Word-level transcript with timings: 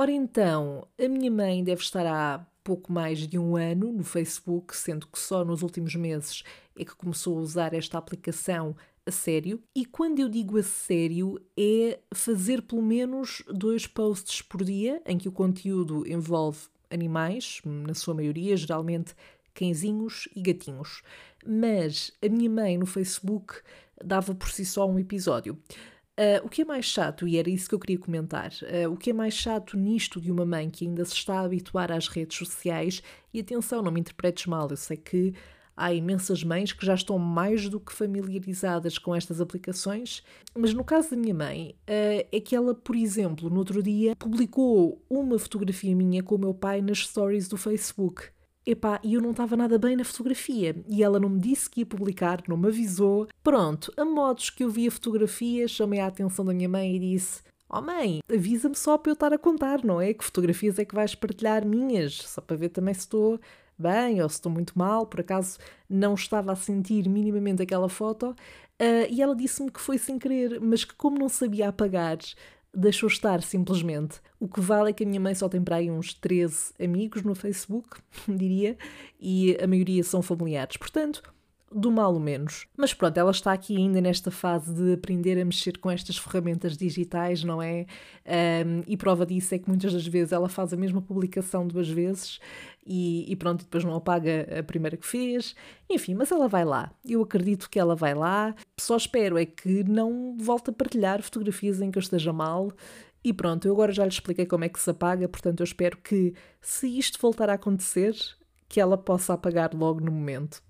Ora 0.00 0.12
então, 0.12 0.86
a 0.96 1.08
minha 1.08 1.28
mãe 1.28 1.64
deve 1.64 1.82
estar 1.82 2.06
há 2.06 2.46
pouco 2.62 2.92
mais 2.92 3.26
de 3.26 3.36
um 3.36 3.56
ano 3.56 3.92
no 3.92 4.04
Facebook, 4.04 4.76
sendo 4.76 5.08
que 5.08 5.18
só 5.18 5.44
nos 5.44 5.60
últimos 5.60 5.96
meses 5.96 6.44
é 6.76 6.84
que 6.84 6.94
começou 6.94 7.36
a 7.36 7.40
usar 7.40 7.74
esta 7.74 7.98
aplicação 7.98 8.76
a 9.04 9.10
sério. 9.10 9.60
E 9.74 9.84
quando 9.84 10.20
eu 10.20 10.28
digo 10.28 10.56
a 10.56 10.62
sério, 10.62 11.44
é 11.58 11.98
fazer 12.14 12.62
pelo 12.62 12.80
menos 12.80 13.42
dois 13.52 13.88
posts 13.88 14.40
por 14.40 14.62
dia 14.62 15.02
em 15.04 15.18
que 15.18 15.28
o 15.28 15.32
conteúdo 15.32 16.06
envolve 16.06 16.60
animais, 16.88 17.60
na 17.64 17.92
sua 17.92 18.14
maioria, 18.14 18.56
geralmente 18.56 19.16
cãezinhos 19.52 20.28
e 20.32 20.40
gatinhos. 20.40 21.02
Mas 21.44 22.12
a 22.24 22.28
minha 22.28 22.48
mãe 22.48 22.78
no 22.78 22.86
Facebook 22.86 23.52
dava 24.04 24.32
por 24.32 24.48
si 24.48 24.64
só 24.64 24.88
um 24.88 24.96
episódio. 24.96 25.58
Uh, 26.18 26.44
o 26.44 26.48
que 26.48 26.62
é 26.62 26.64
mais 26.64 26.84
chato, 26.84 27.28
e 27.28 27.36
era 27.36 27.48
isso 27.48 27.68
que 27.68 27.76
eu 27.76 27.78
queria 27.78 27.96
comentar, 27.96 28.50
uh, 28.50 28.92
o 28.92 28.96
que 28.96 29.10
é 29.10 29.12
mais 29.12 29.34
chato 29.34 29.76
nisto 29.76 30.20
de 30.20 30.32
uma 30.32 30.44
mãe 30.44 30.68
que 30.68 30.84
ainda 30.84 31.04
se 31.04 31.14
está 31.14 31.38
a 31.38 31.44
habituar 31.44 31.92
às 31.92 32.08
redes 32.08 32.36
sociais, 32.36 33.00
e 33.32 33.38
atenção, 33.38 33.82
não 33.82 33.92
me 33.92 34.00
interpretes 34.00 34.46
mal, 34.46 34.66
eu 34.68 34.76
sei 34.76 34.96
que 34.96 35.32
há 35.76 35.92
imensas 35.92 36.42
mães 36.42 36.72
que 36.72 36.84
já 36.84 36.94
estão 36.94 37.20
mais 37.20 37.68
do 37.68 37.78
que 37.78 37.92
familiarizadas 37.92 38.98
com 38.98 39.14
estas 39.14 39.40
aplicações, 39.40 40.24
mas 40.56 40.74
no 40.74 40.82
caso 40.82 41.10
da 41.10 41.16
minha 41.16 41.34
mãe, 41.34 41.76
uh, 41.82 42.26
é 42.32 42.40
que 42.40 42.56
ela, 42.56 42.74
por 42.74 42.96
exemplo, 42.96 43.48
no 43.48 43.58
outro 43.60 43.80
dia 43.80 44.16
publicou 44.16 45.00
uma 45.08 45.38
fotografia 45.38 45.94
minha 45.94 46.20
com 46.20 46.34
o 46.34 46.38
meu 46.38 46.52
pai 46.52 46.82
nas 46.82 46.98
stories 46.98 47.46
do 47.46 47.56
Facebook. 47.56 48.24
Epá, 48.70 49.00
e 49.02 49.14
eu 49.14 49.22
não 49.22 49.30
estava 49.30 49.56
nada 49.56 49.78
bem 49.78 49.96
na 49.96 50.04
fotografia. 50.04 50.76
E 50.86 51.02
ela 51.02 51.18
não 51.18 51.30
me 51.30 51.40
disse 51.40 51.70
que 51.70 51.80
ia 51.80 51.86
publicar, 51.86 52.42
não 52.46 52.54
me 52.54 52.68
avisou. 52.68 53.26
Pronto, 53.42 53.90
a 53.96 54.04
modos 54.04 54.50
que 54.50 54.62
eu 54.62 54.68
vi 54.68 54.86
a 54.86 54.90
fotografia, 54.90 55.66
chamei 55.66 56.00
a 56.00 56.06
atenção 56.06 56.44
da 56.44 56.52
minha 56.52 56.68
mãe 56.68 56.94
e 56.94 56.98
disse: 56.98 57.40
Oh 57.66 57.80
mãe, 57.80 58.20
avisa-me 58.30 58.76
só 58.76 58.98
para 58.98 59.08
eu 59.08 59.14
estar 59.14 59.32
a 59.32 59.38
contar, 59.38 59.82
não 59.82 60.02
é? 60.02 60.12
Que 60.12 60.22
fotografias 60.22 60.78
é 60.78 60.84
que 60.84 60.94
vais 60.94 61.14
partilhar 61.14 61.64
minhas? 61.64 62.18
Só 62.18 62.42
para 62.42 62.58
ver 62.58 62.68
também 62.68 62.92
se 62.92 63.00
estou 63.00 63.40
bem 63.78 64.20
ou 64.20 64.28
se 64.28 64.34
estou 64.34 64.52
muito 64.52 64.78
mal, 64.78 65.06
por 65.06 65.20
acaso 65.20 65.56
não 65.88 66.12
estava 66.12 66.52
a 66.52 66.56
sentir 66.56 67.08
minimamente 67.08 67.62
aquela 67.62 67.88
foto. 67.88 68.36
Uh, 68.80 69.08
e 69.08 69.22
ela 69.22 69.34
disse-me 69.34 69.70
que 69.70 69.80
foi 69.80 69.96
sem 69.96 70.18
querer, 70.18 70.60
mas 70.60 70.84
que 70.84 70.94
como 70.94 71.18
não 71.18 71.30
sabia 71.30 71.70
apagar, 71.70 72.18
deixou 72.74 73.08
estar 73.08 73.42
simplesmente. 73.42 74.20
O 74.38 74.48
que 74.48 74.60
vale 74.60 74.90
é 74.90 74.92
que 74.92 75.04
a 75.04 75.06
minha 75.06 75.20
mãe 75.20 75.34
só 75.34 75.48
tem 75.48 75.62
para 75.62 75.76
aí 75.76 75.90
uns 75.90 76.14
13 76.14 76.74
amigos 76.80 77.22
no 77.22 77.34
Facebook, 77.34 78.00
diria, 78.28 78.76
e 79.20 79.56
a 79.62 79.66
maioria 79.66 80.04
são 80.04 80.22
familiares. 80.22 80.76
Portanto, 80.76 81.22
do 81.70 81.90
mal 81.90 82.14
o 82.14 82.20
menos. 82.20 82.66
Mas 82.76 82.94
pronto, 82.94 83.16
ela 83.18 83.30
está 83.30 83.52
aqui 83.52 83.76
ainda 83.76 84.00
nesta 84.00 84.30
fase 84.30 84.72
de 84.72 84.94
aprender 84.94 85.40
a 85.40 85.44
mexer 85.44 85.78
com 85.78 85.90
estas 85.90 86.16
ferramentas 86.16 86.76
digitais, 86.76 87.44
não 87.44 87.60
é? 87.60 87.86
Um, 88.26 88.82
e 88.86 88.96
prova 88.96 89.26
disso 89.26 89.54
é 89.54 89.58
que 89.58 89.68
muitas 89.68 89.92
das 89.92 90.06
vezes 90.06 90.32
ela 90.32 90.48
faz 90.48 90.72
a 90.72 90.76
mesma 90.76 91.02
publicação 91.02 91.66
duas 91.66 91.88
vezes 91.88 92.40
e, 92.86 93.30
e 93.30 93.36
pronto, 93.36 93.64
depois 93.64 93.84
não 93.84 93.94
apaga 93.94 94.46
a 94.58 94.62
primeira 94.62 94.96
que 94.96 95.06
fez. 95.06 95.54
Enfim, 95.90 96.14
mas 96.14 96.32
ela 96.32 96.48
vai 96.48 96.64
lá. 96.64 96.90
Eu 97.04 97.22
acredito 97.22 97.68
que 97.68 97.78
ela 97.78 97.94
vai 97.94 98.14
lá. 98.14 98.54
Só 98.80 98.96
espero 98.96 99.36
é 99.36 99.44
que 99.44 99.84
não 99.84 100.36
volte 100.38 100.70
a 100.70 100.72
partilhar 100.72 101.22
fotografias 101.22 101.80
em 101.82 101.90
que 101.90 101.98
eu 101.98 102.02
esteja 102.02 102.32
mal. 102.32 102.72
E 103.22 103.32
pronto, 103.32 103.66
eu 103.66 103.72
agora 103.74 103.92
já 103.92 104.04
lhe 104.04 104.10
expliquei 104.10 104.46
como 104.46 104.64
é 104.64 104.68
que 104.68 104.80
se 104.80 104.88
apaga, 104.88 105.28
portanto 105.28 105.60
eu 105.60 105.64
espero 105.64 105.98
que, 105.98 106.34
se 106.60 106.86
isto 106.98 107.18
voltar 107.20 107.50
a 107.50 107.54
acontecer, 107.54 108.14
que 108.68 108.80
ela 108.80 108.96
possa 108.96 109.34
apagar 109.34 109.74
logo 109.74 110.00
no 110.00 110.12
momento. 110.12 110.62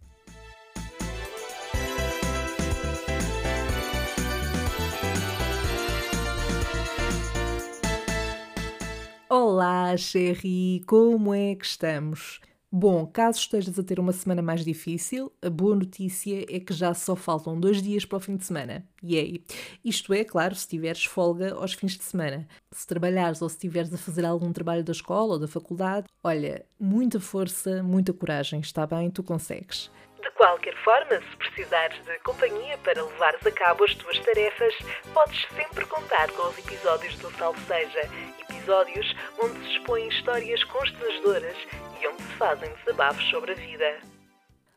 Olá, 9.30 9.94
Sherry, 9.94 10.82
como 10.86 11.34
é 11.34 11.54
que 11.54 11.66
estamos? 11.66 12.40
Bom, 12.72 13.06
caso 13.06 13.38
estejas 13.38 13.78
a 13.78 13.82
ter 13.82 14.00
uma 14.00 14.10
semana 14.10 14.40
mais 14.40 14.64
difícil, 14.64 15.30
a 15.42 15.50
boa 15.50 15.76
notícia 15.76 16.46
é 16.48 16.58
que 16.58 16.72
já 16.72 16.94
só 16.94 17.14
faltam 17.14 17.60
dois 17.60 17.82
dias 17.82 18.06
para 18.06 18.16
o 18.16 18.20
fim 18.20 18.36
de 18.38 18.46
semana. 18.46 18.86
Yay! 19.04 19.44
Isto 19.84 20.14
é, 20.14 20.24
claro, 20.24 20.54
se 20.54 20.66
tiveres 20.66 21.04
folga 21.04 21.52
aos 21.54 21.74
fins 21.74 21.98
de 21.98 22.04
semana. 22.04 22.48
Se 22.72 22.86
trabalhares 22.86 23.42
ou 23.42 23.50
se 23.50 23.56
estiveres 23.56 23.92
a 23.92 23.98
fazer 23.98 24.24
algum 24.24 24.50
trabalho 24.50 24.82
da 24.82 24.92
escola 24.92 25.34
ou 25.34 25.38
da 25.38 25.46
faculdade, 25.46 26.06
olha, 26.24 26.64
muita 26.80 27.20
força, 27.20 27.82
muita 27.82 28.14
coragem, 28.14 28.60
está 28.60 28.86
bem? 28.86 29.10
Tu 29.10 29.22
consegues. 29.22 29.90
Qualquer 30.38 30.76
forma, 30.84 31.20
se 31.20 31.36
precisares 31.36 31.98
de 32.04 32.16
companhia 32.20 32.78
para 32.84 33.02
levares 33.02 33.44
a 33.44 33.50
cabo 33.50 33.82
as 33.82 33.92
tuas 33.96 34.20
tarefas, 34.20 34.72
podes 35.12 35.44
sempre 35.56 35.84
contar 35.86 36.30
com 36.30 36.48
os 36.48 36.56
episódios 36.56 37.16
do 37.16 37.28
Salve 37.32 37.60
Seja 37.66 38.08
episódios 38.48 39.16
onde 39.42 39.58
se 39.66 39.76
expõem 39.76 40.06
histórias 40.06 40.62
constrangedoras 40.62 41.56
e 42.00 42.06
onde 42.06 42.22
se 42.22 42.32
fazem 42.34 42.70
desabafos 42.84 43.24
sobre 43.30 43.50
a 43.50 43.54
vida. 43.56 43.98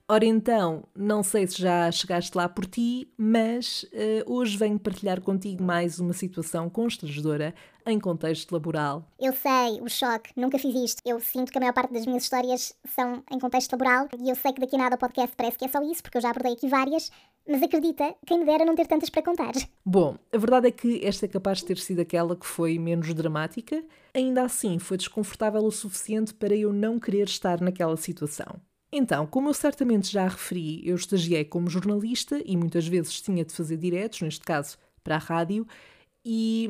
Ora 0.08 0.26
então, 0.26 0.84
não 0.96 1.22
sei 1.22 1.46
se 1.46 1.62
já 1.62 1.92
chegaste 1.92 2.36
lá 2.36 2.50
por 2.50 2.66
ti, 2.66 3.08
mas 3.16 3.84
uh, 3.94 4.34
hoje 4.34 4.58
venho 4.58 4.80
partilhar 4.80 5.22
contigo 5.22 5.64
mais 5.64 6.00
uma 6.00 6.14
situação 6.14 6.72
constrangedora 6.72 7.54
em 7.86 8.00
contexto 8.00 8.52
laboral. 8.52 9.06
Eu 9.20 9.34
sei, 9.34 9.82
o 9.82 9.90
choque, 9.90 10.32
nunca 10.36 10.58
fiz 10.60 10.76
isto. 10.76 11.02
Eu 11.06 11.20
sinto 11.20 11.52
que 11.52 11.58
a 11.58 11.62
maior 11.62 11.74
parte 11.74 11.94
das 11.94 12.06
minhas 12.06 12.24
histórias 12.24 12.74
são 12.86 13.24
em 13.32 13.40
contexto 13.40 13.72
laboral 13.74 14.08
e 14.20 14.30
eu 14.30 14.36
sei 14.36 14.54
que 14.54 14.62
daqui 14.62 14.76
a 14.76 14.80
nada 14.80 14.96
o 14.96 15.00
podcast 15.00 15.36
parece 15.36 15.58
que 15.58 15.66
é 15.66 15.68
só 15.68 15.82
isso, 15.84 16.02
porque 16.02 16.18
eu 16.18 16.22
já 16.22 16.30
abordei 16.30 16.54
aqui 16.54 16.68
várias, 16.68 17.12
mas 17.48 17.62
acredita, 17.62 18.16
quem 18.26 18.40
me 18.40 18.46
dera 18.46 18.66
não 18.66 18.76
ter 18.76 18.88
tantas 18.88 19.10
para 19.10 19.24
contar. 19.24 19.54
Bom, 19.86 20.16
a 20.32 20.38
verdade 20.38 20.68
é 20.68 20.72
que 20.72 21.06
esta 21.06 21.26
é 21.26 21.30
capaz 21.30 21.60
de 21.60 21.66
ter 21.66 21.78
sido 21.78 22.00
aquela 22.00 22.36
que 22.36 22.46
foi 22.46 22.78
menos 22.78 23.14
dramática, 23.14 23.84
ainda 24.14 24.44
assim 24.44 24.80
foi 24.80 24.98
desconfortável 24.98 25.64
o 25.64 25.72
suficiente 25.72 26.34
para 26.34 26.56
eu 26.56 26.72
não 26.72 27.00
querer 27.00 27.28
estar 27.28 27.60
naquela 27.62 27.98
situação. 27.98 28.60
Então, 28.94 29.26
como 29.26 29.50
eu 29.50 29.54
certamente 29.54 30.12
já 30.12 30.28
referi, 30.28 30.86
eu 30.88 30.96
estagiei 30.96 31.46
como 31.46 31.70
jornalista 31.70 32.42
e 32.46 32.58
muitas 32.58 32.86
vezes 32.86 33.22
tinha 33.22 33.46
de 33.46 33.54
fazer 33.54 33.78
diretos, 33.78 34.22
neste 34.22 34.42
caso 34.42 34.78
para 35.02 35.16
a 35.16 35.20
rádio, 35.20 35.66
e 36.26 36.70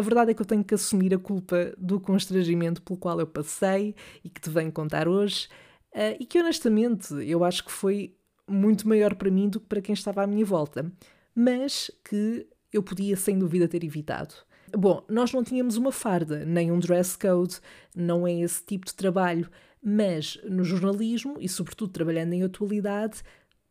a 0.00 0.02
verdade 0.02 0.30
é 0.30 0.34
que 0.34 0.40
eu 0.40 0.46
tenho 0.46 0.64
que 0.64 0.74
assumir 0.74 1.14
a 1.14 1.18
culpa 1.18 1.74
do 1.76 2.00
constrangimento 2.00 2.80
pelo 2.80 2.98
qual 2.98 3.20
eu 3.20 3.26
passei 3.26 3.94
e 4.24 4.30
que 4.30 4.40
te 4.40 4.48
venho 4.48 4.72
contar 4.72 5.06
hoje, 5.06 5.46
uh, 5.92 6.16
e 6.18 6.24
que 6.24 6.40
honestamente 6.40 7.12
eu 7.26 7.44
acho 7.44 7.64
que 7.64 7.70
foi 7.70 8.16
muito 8.48 8.88
maior 8.88 9.14
para 9.14 9.30
mim 9.30 9.48
do 9.48 9.60
que 9.60 9.66
para 9.66 9.82
quem 9.82 9.92
estava 9.92 10.22
à 10.22 10.26
minha 10.26 10.44
volta, 10.44 10.90
mas 11.34 11.90
que 12.02 12.46
eu 12.72 12.82
podia 12.82 13.14
sem 13.14 13.38
dúvida 13.38 13.68
ter 13.68 13.84
evitado. 13.84 14.34
Bom, 14.72 15.04
nós 15.08 15.32
não 15.32 15.44
tínhamos 15.44 15.76
uma 15.76 15.92
farda, 15.92 16.44
nem 16.46 16.72
um 16.72 16.78
dress 16.78 17.18
code, 17.18 17.60
não 17.94 18.26
é 18.26 18.32
esse 18.40 18.64
tipo 18.64 18.86
de 18.86 18.94
trabalho. 18.94 19.50
Mas 19.82 20.38
no 20.44 20.62
jornalismo, 20.62 21.36
e 21.40 21.48
sobretudo 21.48 21.92
trabalhando 21.92 22.34
em 22.34 22.42
atualidade, 22.42 23.22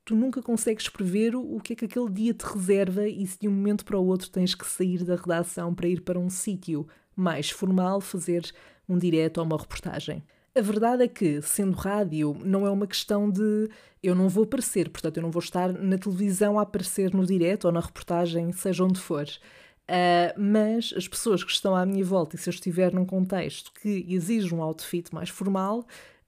tu 0.09 0.16
nunca 0.16 0.42
consegues 0.42 0.90
prever 0.90 1.36
o 1.36 1.59
que 1.59 1.74
é 1.74 1.75
que 1.75 1.86
aquele 1.86 2.09
dia 2.09 2.34
te 2.34 2.42
reserva 2.42 3.08
e 3.08 3.28
se 3.28 3.38
de 3.40 3.47
um 3.47 3.52
momento 3.52 3.86
para 3.86 4.00
o 4.00 4.08
outro 4.08 4.28
tens 4.28 4.56
que 4.56 4.66
sair 4.66 5.03
da 5.03 5.16
redação 5.16 5.72
para 5.72 5.88
ir 5.88 6.02
para 6.02 6.18
um 6.18 6.31
sítio 6.31 6.88
mais 7.16 7.52
formal 7.52 8.02
fazer 8.02 8.52
um 8.88 8.97
direto 8.97 9.38
ou 9.38 9.46
uma 9.46 9.56
reportagem. 9.56 10.24
A 10.56 10.62
verdade 10.62 11.03
é 11.03 11.08
que, 11.08 11.44
sendo 11.44 11.78
rádio, 11.78 12.36
não 12.44 12.66
é 12.66 12.72
uma 12.72 12.88
questão 12.88 13.30
de 13.30 13.70
eu 14.02 14.16
não 14.16 14.28
vou 14.28 14.46
aparecer, 14.46 14.90
portanto, 14.90 15.18
eu 15.18 15.22
não 15.22 15.30
vou 15.30 15.44
estar 15.44 15.72
na 15.72 16.00
televisão 16.00 16.58
a 16.58 16.64
aparecer 16.64 17.14
no 17.14 17.24
direto 17.24 17.66
ou 17.66 17.72
na 17.72 17.80
reportagem, 17.80 18.52
seja 18.52 18.84
onde 18.84 19.00
for. 19.00 19.28
Uh, 19.28 20.34
mas 20.41 20.91
as 20.97 21.08
pessoas 21.08 21.44
que 21.44 21.52
estão 21.52 21.76
à 21.76 21.86
minha 21.86 22.03
volta, 22.03 22.36
e 22.36 22.40
se 22.40 22.50
eu 22.50 22.53
estiver 22.53 22.91
num 22.91 23.06
contexto 23.06 23.72
que 23.80 24.08
exige 24.09 24.56
um 24.56 24.64
outfit 24.64 25.14
mais 25.14 25.30
formal, 25.30 25.81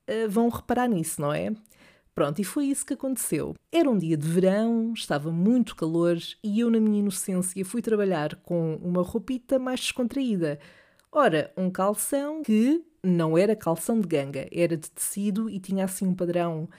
uh, 0.08 0.30
vão 0.30 0.50
reparar 0.50 0.88
nisso, 0.88 1.20
não 1.20 1.34
é? 1.34 1.52
Pronto, 2.14 2.40
e 2.40 2.44
foi 2.44 2.66
isso 2.66 2.86
que 2.86 2.94
aconteceu. 2.94 3.56
Era 3.72 3.90
um 3.90 3.98
dia 3.98 4.18
de 4.18 4.28
verão, 4.28 4.94
estava 4.94 5.32
muito 5.32 5.76
calor 5.76 6.18
e 6.44 6.60
eu, 6.60 6.70
na 6.70 6.80
minha 6.80 7.00
inocência, 7.00 7.64
fui 7.64 7.82
trabalhar 7.82 8.36
com 8.44 8.76
uma 8.76 9.02
roupita 9.02 9.58
mais 9.58 9.80
descontraída. 9.80 10.60
Ora, 11.12 11.52
um 11.56 11.70
calção 11.70 12.44
que 12.44 12.84
não 13.04 13.38
era 13.38 13.56
calção 13.56 14.00
de 14.00 14.08
ganga, 14.08 14.48
era 14.52 14.76
de 14.78 14.90
tecido 14.90 15.50
e 15.50 15.60
tinha 15.60 15.86
assim 15.86 16.06
um 16.06 16.14
padrão 16.14 16.70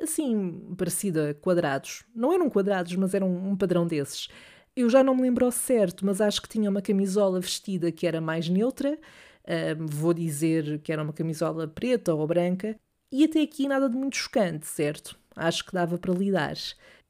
assim 0.00 0.74
parecido 0.76 1.20
a 1.20 1.34
quadrados. 1.34 2.04
Não 2.14 2.32
eram 2.32 2.50
quadrados, 2.50 2.94
mas 2.96 3.14
eram 3.14 3.30
um 3.30 3.56
padrão 3.56 3.86
desses. 3.86 4.28
Eu 4.74 4.88
já 4.88 5.04
não 5.04 5.14
me 5.14 5.22
lembro 5.22 5.44
ao 5.44 5.52
certo, 5.52 6.04
mas 6.04 6.20
acho 6.20 6.40
que 6.40 6.48
tinha 6.48 6.70
uma 6.70 6.80
camisola 6.82 7.40
vestida 7.40 7.92
que 7.92 8.06
era 8.06 8.20
mais 8.20 8.48
neutra. 8.48 8.98
Uh, 9.44 9.86
vou 9.86 10.14
dizer 10.14 10.80
que 10.80 10.92
era 10.92 11.02
uma 11.02 11.12
camisola 11.12 11.68
preta 11.68 12.14
ou 12.14 12.26
branca. 12.26 12.78
E 13.12 13.24
até 13.24 13.42
aqui 13.42 13.68
nada 13.68 13.90
de 13.90 13.96
muito 13.96 14.16
chocante, 14.16 14.66
certo? 14.66 15.18
Acho 15.36 15.66
que 15.66 15.72
dava 15.72 15.98
para 15.98 16.14
lidar. 16.14 16.56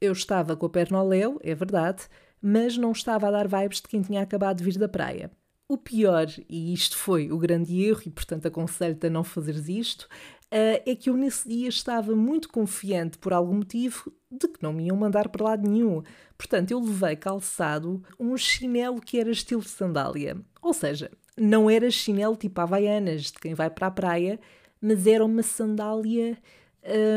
Eu 0.01 0.11
estava 0.11 0.53
com 0.57 0.65
a 0.65 0.69
perna 0.69 0.97
ao 0.97 1.07
léu, 1.07 1.39
é 1.41 1.55
verdade, 1.55 2.03
mas 2.41 2.77
não 2.77 2.91
estava 2.91 3.29
a 3.29 3.31
dar 3.31 3.47
vibes 3.47 3.79
de 3.79 3.87
quem 3.87 4.01
tinha 4.01 4.21
acabado 4.21 4.57
de 4.57 4.65
vir 4.65 4.77
da 4.77 4.89
praia. 4.89 5.31
O 5.65 5.77
pior, 5.77 6.27
e 6.49 6.73
isto 6.73 6.97
foi 6.97 7.31
o 7.31 7.37
grande 7.37 7.81
erro, 7.81 8.01
e 8.05 8.09
portanto 8.09 8.45
aconselho-te 8.45 9.07
a 9.07 9.09
não 9.09 9.23
fazeres 9.23 9.69
isto, 9.69 10.03
uh, 10.03 10.83
é 10.85 10.93
que 10.93 11.09
eu 11.09 11.15
nesse 11.15 11.47
dia 11.47 11.69
estava 11.69 12.13
muito 12.13 12.49
confiante, 12.49 13.17
por 13.17 13.31
algum 13.31 13.55
motivo, 13.55 14.11
de 14.29 14.49
que 14.49 14.61
não 14.61 14.73
me 14.73 14.87
iam 14.87 14.97
mandar 14.97 15.29
para 15.29 15.45
lado 15.45 15.67
nenhum. 15.67 16.03
Portanto, 16.37 16.71
eu 16.71 16.81
levei 16.81 17.15
calçado 17.15 18.03
um 18.19 18.35
chinelo 18.35 18.99
que 18.99 19.17
era 19.17 19.31
estilo 19.31 19.63
sandália. 19.63 20.35
Ou 20.61 20.73
seja, 20.73 21.09
não 21.37 21.69
era 21.69 21.89
chinelo 21.89 22.35
tipo 22.35 22.59
havaianas, 22.59 23.31
de 23.31 23.39
quem 23.39 23.53
vai 23.53 23.69
para 23.69 23.87
a 23.87 23.91
praia, 23.91 24.37
mas 24.83 25.07
era 25.07 25.23
uma 25.23 25.41
sandália. 25.41 26.37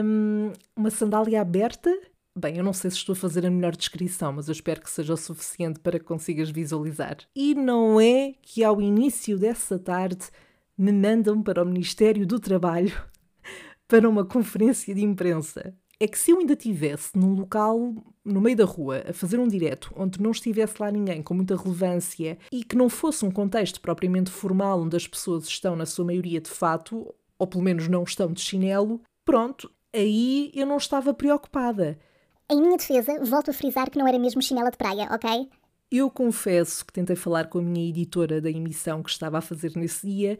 Hum, 0.05 0.53
uma 0.77 0.89
sandália 0.89 1.41
aberta. 1.41 1.93
Bem, 2.39 2.59
eu 2.59 2.65
não 2.65 2.73
sei 2.73 2.91
se 2.91 2.99
estou 2.99 3.15
a 3.15 3.17
fazer 3.17 3.45
a 3.45 3.51
melhor 3.51 3.75
descrição, 3.75 4.33
mas 4.33 4.47
eu 4.47 4.53
espero 4.53 4.81
que 4.81 4.91
seja 4.91 5.15
o 5.15 5.17
suficiente 5.17 5.81
para 5.81 5.99
que 5.99 6.05
consigas 6.05 6.49
visualizar. 6.49 7.17
E 7.35 7.55
não 7.55 8.01
é 8.01 8.35
que 8.41 8.63
ao 8.63 8.81
início 8.81 9.37
dessa 9.37 9.79
tarde 9.79 10.27
me 10.79 10.93
mandam 10.93 11.43
para 11.43 11.63
o 11.63 11.67
Ministério 11.67 12.25
do 12.25 12.39
Trabalho 12.39 12.93
para 13.89 14.09
uma 14.09 14.25
conferência 14.25 14.95
de 14.95 15.03
imprensa. 15.03 15.75
É 15.99 16.07
que 16.07 16.19
se 16.19 16.31
eu 16.31 16.39
ainda 16.39 16.53
estivesse 16.53 17.19
num 17.19 17.35
local 17.35 17.95
no 18.23 18.41
meio 18.41 18.57
da 18.57 18.67
rua 18.67 19.03
a 19.09 19.15
fazer 19.15 19.41
um 19.41 19.49
direto 19.49 19.91
onde 19.97 20.21
não 20.21 20.31
estivesse 20.31 20.75
lá 20.79 20.91
ninguém 20.91 21.23
com 21.23 21.33
muita 21.33 21.57
relevância 21.57 22.39
e 22.53 22.63
que 22.63 22.77
não 22.77 22.91
fosse 22.91 23.25
um 23.25 23.31
contexto 23.31 23.81
propriamente 23.81 24.31
formal 24.31 24.83
onde 24.83 24.95
as 24.95 25.09
pessoas 25.09 25.47
estão, 25.47 25.75
na 25.75 25.87
sua 25.87 26.05
maioria, 26.05 26.39
de 26.39 26.51
fato, 26.51 27.15
ou 27.39 27.47
pelo 27.47 27.63
menos 27.63 27.89
não 27.89 28.03
estão 28.03 28.33
de 28.33 28.41
chinelo, 28.41 29.01
pronto, 29.25 29.71
aí 29.95 30.51
eu 30.55 30.67
não 30.67 30.77
estava 30.77 31.13
preocupada. 31.15 31.99
Em 32.51 32.61
minha 32.61 32.77
defesa, 32.77 33.23
volto 33.25 33.51
a 33.51 33.55
frisar 33.55 33.91
que 33.91 33.99
não 33.99 34.07
era 34.07 34.19
mesmo 34.19 34.41
chinela 34.41 34.71
de 34.71 34.77
praia, 34.77 35.09
ok? 35.11 35.49
Eu 35.91 36.11
confesso 36.11 36.85
que 36.85 36.93
tentei 36.93 37.17
falar 37.17 37.49
com 37.49 37.59
a 37.59 37.63
minha 37.63 37.89
editora 37.89 38.41
da 38.41 38.51
emissão 38.51 39.03
que 39.03 39.11
estava 39.11 39.39
a 39.39 39.41
fazer 39.41 39.73
nesse 39.77 40.07
dia 40.07 40.39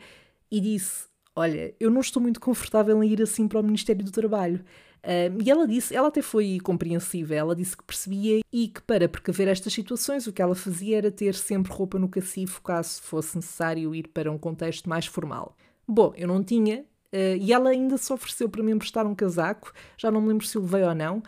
e 0.51 0.61
disse: 0.61 1.07
Olha, 1.35 1.75
eu 1.79 1.91
não 1.91 2.01
estou 2.01 2.23
muito 2.23 2.41
confortável 2.41 3.03
em 3.03 3.11
ir 3.11 3.23
assim 3.23 3.47
para 3.47 3.61
o 3.61 3.63
Ministério 3.63 4.05
do 4.05 4.11
Trabalho. 4.11 4.65
E 5.45 5.49
ela 5.49 5.69
disse, 5.69 5.95
ela 5.95 6.09
até 6.09 6.21
foi 6.21 6.59
compreensiva, 6.61 7.33
ela 7.33 7.55
disse 7.55 7.77
que 7.77 7.85
percebia 7.85 8.41
e 8.53 8.67
que 8.67 8.83
para 8.83 9.09
precaver 9.09 9.47
estas 9.47 9.73
situações 9.73 10.27
o 10.27 10.33
que 10.33 10.43
ela 10.43 10.57
fazia 10.57 10.99
era 10.99 11.13
ter 11.13 11.35
sempre 11.35 11.73
roupa 11.73 11.97
no 11.97 12.09
cacifo 12.09 12.61
caso 12.61 13.01
fosse 13.03 13.37
necessário 13.37 13.95
ir 13.95 14.09
para 14.09 14.33
um 14.33 14.39
contexto 14.39 14.89
mais 14.89 15.07
formal. 15.07 15.57
Bom, 15.89 16.13
eu 16.17 16.27
não 16.27 16.43
tinha, 16.43 16.81
uh, 16.81 17.37
e 17.41 17.53
ela 17.53 17.71
ainda 17.71 17.97
se 17.97 18.13
ofereceu 18.13 18.49
para 18.49 18.63
me 18.63 18.73
emprestar 18.73 19.07
um 19.07 19.15
casaco, 19.15 19.73
já 19.97 20.11
não 20.11 20.21
me 20.21 20.29
lembro 20.29 20.47
se 20.47 20.59
o 20.59 20.63
levei 20.63 20.83
ou 20.83 20.95
não, 20.95 21.19
uh, 21.19 21.23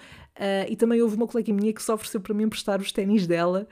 e 0.68 0.76
também 0.76 1.00
houve 1.00 1.16
uma 1.16 1.26
colega 1.26 1.52
minha 1.52 1.72
que 1.72 1.82
se 1.82 1.90
ofereceu 1.92 2.20
para 2.20 2.34
me 2.34 2.44
emprestar 2.44 2.80
os 2.80 2.92
ténis 2.92 3.26
dela, 3.26 3.68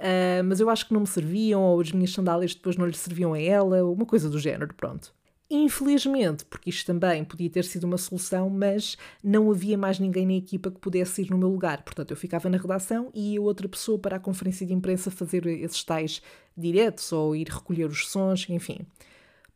Uh, 0.00 0.42
mas 0.44 0.60
eu 0.60 0.70
acho 0.70 0.88
que 0.88 0.94
não 0.94 1.02
me 1.02 1.06
serviam, 1.06 1.60
ou 1.60 1.78
as 1.78 1.92
minhas 1.92 2.12
sandálias 2.12 2.54
depois 2.54 2.74
não 2.74 2.86
lhe 2.86 2.96
serviam 2.96 3.34
a 3.34 3.38
ela, 3.38 3.84
uma 3.84 4.06
coisa 4.06 4.30
do 4.30 4.38
género, 4.38 4.72
pronto. 4.74 5.12
Infelizmente, 5.50 6.44
porque 6.44 6.70
isto 6.70 6.86
também 6.86 7.24
podia 7.24 7.50
ter 7.50 7.64
sido 7.64 7.84
uma 7.84 7.98
solução, 7.98 8.48
mas 8.48 8.96
não 9.22 9.50
havia 9.50 9.76
mais 9.76 9.98
ninguém 9.98 10.24
na 10.24 10.34
equipa 10.34 10.70
que 10.70 10.78
pudesse 10.78 11.22
ir 11.22 11.30
no 11.30 11.36
meu 11.36 11.48
lugar. 11.48 11.82
Portanto, 11.82 12.12
eu 12.12 12.16
ficava 12.16 12.48
na 12.48 12.56
redação 12.56 13.10
e 13.12 13.34
ia 13.34 13.42
outra 13.42 13.68
pessoa 13.68 13.98
para 13.98 14.16
a 14.16 14.20
conferência 14.20 14.64
de 14.64 14.72
imprensa 14.72 15.10
fazer 15.10 15.44
esses 15.46 15.82
tais 15.82 16.22
diretos 16.56 17.12
ou 17.12 17.34
ir 17.34 17.48
recolher 17.48 17.86
os 17.86 18.08
sons, 18.08 18.46
enfim. 18.48 18.86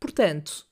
Portanto, 0.00 0.66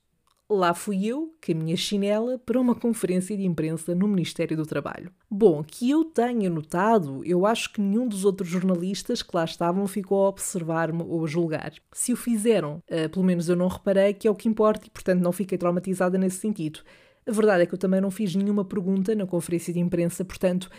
Lá 0.55 0.75
fui 0.75 1.07
eu, 1.07 1.35
com 1.43 1.53
a 1.53 1.55
minha 1.55 1.77
chinela, 1.79 2.39
para 2.39 2.61
uma 2.61 2.75
conferência 2.75 3.35
de 3.35 3.43
imprensa 3.43 3.95
no 3.95 4.07
Ministério 4.07 4.55
do 4.55 4.67
Trabalho. 4.67 5.11
Bom, 5.31 5.65
que 5.65 5.89
eu 5.89 6.05
tenha 6.05 6.51
notado, 6.51 7.25
eu 7.25 7.47
acho 7.47 7.73
que 7.73 7.81
nenhum 7.81 8.07
dos 8.07 8.27
outros 8.27 8.51
jornalistas 8.51 9.23
que 9.23 9.35
lá 9.35 9.47
estavam 9.47 9.87
ficou 9.87 10.27
a 10.27 10.29
observar-me 10.29 11.05
ou 11.05 11.25
a 11.25 11.27
julgar. 11.27 11.73
Se 11.91 12.13
o 12.13 12.17
fizeram, 12.17 12.83
uh, 12.91 13.09
pelo 13.09 13.25
menos 13.25 13.49
eu 13.49 13.57
não 13.57 13.67
reparei, 13.67 14.13
que 14.13 14.29
é 14.29 14.31
o 14.31 14.35
que 14.35 14.47
importa 14.47 14.87
e, 14.87 14.91
portanto, 14.91 15.23
não 15.23 15.33
fiquei 15.33 15.57
traumatizada 15.57 16.19
nesse 16.19 16.37
sentido. 16.37 16.81
A 17.27 17.33
verdade 17.33 17.63
é 17.63 17.67
que 17.67 17.73
eu 17.73 17.79
também 17.79 18.03
não 18.03 18.11
fiz 18.11 18.35
nenhuma 18.35 18.63
pergunta 18.63 19.15
na 19.15 19.27
conferência 19.27 19.73
de 19.73 19.81
imprensa, 19.81 20.23
portanto, 20.23 20.71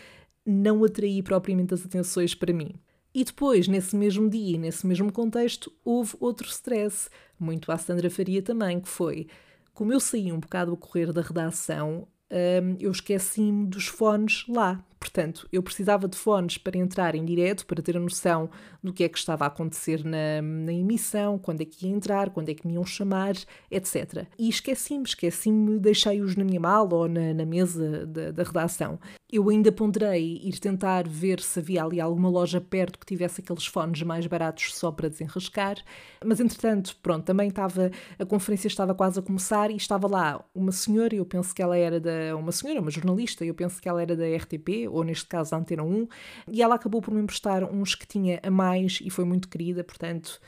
não 0.46 0.84
atraí 0.84 1.20
propriamente 1.20 1.74
as 1.74 1.84
atenções 1.84 2.32
para 2.32 2.52
mim. 2.52 2.76
E 3.12 3.24
depois, 3.24 3.66
nesse 3.66 3.96
mesmo 3.96 4.30
dia 4.30 4.54
e 4.54 4.58
nesse 4.58 4.86
mesmo 4.86 5.10
contexto, 5.10 5.72
houve 5.84 6.14
outro 6.20 6.46
stress, 6.48 7.10
muito 7.40 7.72
à 7.72 7.76
Sandra 7.76 8.08
Faria 8.08 8.40
também, 8.40 8.78
que 8.78 8.88
foi 8.88 9.26
como 9.74 9.92
eu 9.92 10.00
saí 10.00 10.32
um 10.32 10.40
bocado 10.40 10.72
a 10.72 10.76
correr 10.76 11.12
da 11.12 11.20
redação, 11.22 12.08
um, 12.30 12.76
eu 12.80 12.90
esqueci-me 12.90 13.66
dos 13.66 13.86
fones 13.86 14.44
lá. 14.48 14.84
Portanto, 15.04 15.46
eu 15.52 15.62
precisava 15.62 16.08
de 16.08 16.16
fones 16.16 16.56
para 16.56 16.78
entrar 16.78 17.14
em 17.14 17.24
direto, 17.26 17.66
para 17.66 17.82
ter 17.82 17.94
a 17.94 18.00
noção 18.00 18.48
do 18.82 18.90
que 18.90 19.04
é 19.04 19.08
que 19.08 19.18
estava 19.18 19.44
a 19.44 19.48
acontecer 19.48 20.02
na, 20.02 20.40
na 20.40 20.72
emissão, 20.72 21.38
quando 21.38 21.60
é 21.60 21.64
que 21.66 21.86
ia 21.86 21.92
entrar, 21.92 22.30
quando 22.30 22.48
é 22.48 22.54
que 22.54 22.66
me 22.66 22.72
iam 22.72 22.86
chamar, 22.86 23.34
etc. 23.70 24.26
E 24.38 24.48
esqueci-me, 24.48 25.04
esqueci-me, 25.04 25.78
deixei-os 25.78 26.34
na 26.36 26.44
minha 26.44 26.58
mala 26.58 26.94
ou 26.94 27.06
na, 27.06 27.34
na 27.34 27.44
mesa 27.44 28.06
da, 28.06 28.30
da 28.30 28.42
redação. 28.42 28.98
Eu 29.30 29.50
ainda 29.50 29.70
ponderei 29.70 30.40
ir 30.42 30.58
tentar 30.58 31.06
ver 31.06 31.40
se 31.40 31.58
havia 31.58 31.84
ali 31.84 32.00
alguma 32.00 32.30
loja 32.30 32.60
perto 32.60 32.98
que 32.98 33.06
tivesse 33.06 33.42
aqueles 33.42 33.66
fones 33.66 34.02
mais 34.02 34.26
baratos 34.26 34.74
só 34.74 34.90
para 34.90 35.08
desenrascar, 35.08 35.76
mas 36.24 36.40
entretanto, 36.40 36.96
pronto, 37.02 37.24
também 37.24 37.48
estava, 37.48 37.90
a 38.18 38.24
conferência 38.24 38.68
estava 38.68 38.94
quase 38.94 39.18
a 39.18 39.22
começar 39.22 39.70
e 39.70 39.76
estava 39.76 40.06
lá 40.08 40.42
uma 40.54 40.72
senhora, 40.72 41.14
eu 41.14 41.26
penso 41.26 41.54
que 41.54 41.60
ela 41.60 41.76
era 41.76 42.00
da, 42.00 42.13
uma 42.38 42.52
senhora, 42.52 42.80
uma 42.80 42.90
jornalista, 42.90 43.44
eu 43.44 43.54
penso 43.54 43.80
que 43.80 43.88
ela 43.88 44.02
era 44.02 44.16
da 44.16 44.24
RTP, 44.24 44.88
ou 44.90 45.04
neste 45.04 45.26
caso 45.26 45.50
da 45.50 45.56
Antena 45.58 45.82
1, 45.82 46.08
e 46.48 46.62
ela 46.62 46.74
acabou 46.74 47.00
por 47.00 47.12
me 47.12 47.20
emprestar 47.20 47.64
uns 47.64 47.94
que 47.94 48.06
tinha 48.06 48.40
a 48.42 48.50
mais 48.50 49.00
e 49.02 49.10
foi 49.10 49.24
muito 49.24 49.48
querida, 49.48 49.82
portanto, 49.84 50.40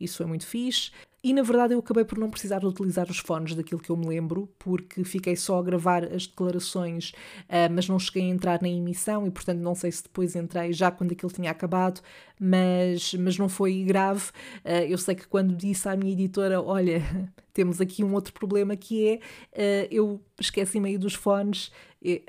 isso 0.00 0.18
foi 0.18 0.26
muito 0.26 0.46
fixe. 0.46 0.90
E 1.24 1.32
na 1.32 1.40
verdade 1.40 1.72
eu 1.72 1.78
acabei 1.78 2.04
por 2.04 2.18
não 2.18 2.28
precisar 2.28 2.58
de 2.58 2.66
utilizar 2.66 3.10
os 3.10 3.16
fones 3.16 3.54
daquilo 3.54 3.80
que 3.80 3.88
eu 3.88 3.96
me 3.96 4.06
lembro, 4.06 4.46
porque 4.58 5.02
fiquei 5.04 5.34
só 5.34 5.58
a 5.58 5.62
gravar 5.62 6.04
as 6.04 6.26
declarações, 6.26 7.12
uh, 7.48 7.72
mas 7.72 7.88
não 7.88 7.98
cheguei 7.98 8.24
a 8.24 8.26
entrar 8.26 8.60
na 8.60 8.68
emissão 8.68 9.26
e 9.26 9.30
portanto 9.30 9.58
não 9.58 9.74
sei 9.74 9.90
se 9.90 10.02
depois 10.02 10.36
entrei 10.36 10.74
já 10.74 10.90
quando 10.90 11.12
aquilo 11.12 11.32
tinha 11.32 11.50
acabado, 11.50 12.02
mas, 12.38 13.14
mas 13.14 13.38
não 13.38 13.48
foi 13.48 13.84
grave. 13.84 14.28
Uh, 14.62 14.84
eu 14.86 14.98
sei 14.98 15.14
que 15.14 15.26
quando 15.26 15.56
disse 15.56 15.88
à 15.88 15.96
minha 15.96 16.12
editora: 16.12 16.60
Olha, 16.60 17.00
temos 17.54 17.80
aqui 17.80 18.04
um 18.04 18.12
outro 18.12 18.34
problema 18.34 18.76
que 18.76 19.08
é 19.08 19.14
uh, 19.14 19.88
eu 19.90 20.20
esqueci 20.38 20.78
meio 20.78 20.98
dos 20.98 21.14
fones, 21.14 21.72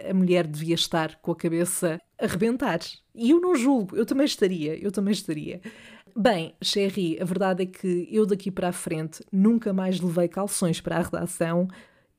a 0.09 0.13
mulher 0.13 0.47
devia 0.47 0.75
estar 0.75 1.17
com 1.17 1.33
a 1.33 1.35
cabeça 1.35 1.99
a 2.17 2.27
rebentar. 2.27 2.79
E 3.13 3.31
eu 3.31 3.41
não 3.41 3.55
julgo, 3.55 3.97
eu 3.97 4.05
também 4.05 4.25
estaria, 4.25 4.81
eu 4.81 4.89
também 4.89 5.11
estaria. 5.11 5.59
Bem, 6.17 6.55
Sherry, 6.63 7.19
a 7.19 7.25
verdade 7.25 7.63
é 7.63 7.65
que 7.65 8.07
eu 8.09 8.25
daqui 8.25 8.49
para 8.49 8.69
a 8.69 8.71
frente 8.71 9.21
nunca 9.29 9.73
mais 9.73 9.99
levei 9.99 10.29
calções 10.29 10.79
para 10.79 10.95
a 10.95 11.01
redação 11.01 11.67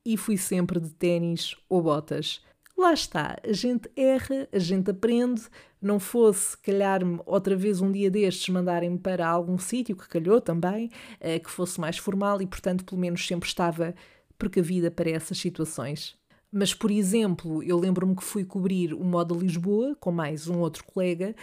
e 0.05 0.15
fui 0.15 0.37
sempre 0.37 0.79
de 0.79 0.91
ténis 0.91 1.55
ou 1.67 1.81
botas. 1.81 2.39
Lá 2.77 2.93
está, 2.93 3.39
a 3.43 3.51
gente 3.51 3.89
erra, 3.95 4.47
a 4.53 4.59
gente 4.59 4.91
aprende. 4.91 5.41
Não 5.81 5.99
fosse 5.99 6.55
calhar-me 6.59 7.19
outra 7.25 7.55
vez 7.55 7.81
um 7.81 7.91
dia 7.91 8.11
destes 8.11 8.49
mandarem-me 8.49 8.99
para 8.99 9.27
algum 9.27 9.57
sítio, 9.57 9.95
que 9.95 10.07
calhou 10.07 10.39
também, 10.39 10.91
eh, 11.19 11.39
que 11.39 11.49
fosse 11.49 11.81
mais 11.81 11.97
formal 11.97 12.39
e, 12.39 12.45
portanto, 12.45 12.85
pelo 12.85 13.01
menos 13.01 13.25
sempre 13.25 13.49
estava 13.49 13.95
precavida 14.37 14.91
para 14.91 15.09
essas 15.09 15.39
situações. 15.39 16.15
Mas, 16.51 16.71
por 16.71 16.91
exemplo, 16.91 17.63
eu 17.63 17.79
lembro-me 17.79 18.15
que 18.15 18.23
fui 18.23 18.45
cobrir 18.45 18.93
o 18.93 19.03
Moda 19.03 19.33
Lisboa 19.35 19.95
com 19.99 20.11
mais 20.11 20.47
um 20.47 20.59
outro 20.59 20.83
colega 20.85 21.35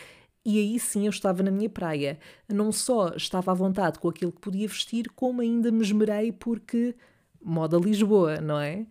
e 0.44 0.58
aí 0.58 0.78
sim 0.78 1.06
eu 1.06 1.10
estava 1.10 1.42
na 1.42 1.50
minha 1.50 1.70
praia. 1.70 2.18
Não 2.48 2.70
só 2.70 3.08
estava 3.16 3.50
à 3.52 3.54
vontade 3.54 3.98
com 3.98 4.08
aquilo 4.08 4.32
que 4.32 4.40
podia 4.40 4.68
vestir, 4.68 5.08
como 5.14 5.40
ainda 5.40 5.70
me 5.72 5.82
esmerei 5.82 6.32
porque 6.32 6.94
moda 7.42 7.78
Lisboa, 7.78 8.40
não 8.40 8.58
é? 8.58 8.86